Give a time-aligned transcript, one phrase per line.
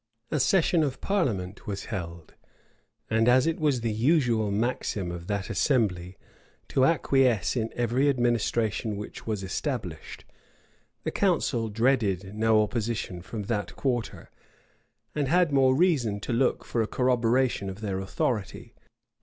[0.31, 2.33] A session of parliament was held;
[3.07, 6.17] and as it was the usual maxim of that assembly
[6.69, 10.25] to acquiesce in every administration which was established,
[11.03, 14.31] the council dreaded no opposition from that quarter,
[15.13, 18.73] and had more reason to look for a corroboration of their authority.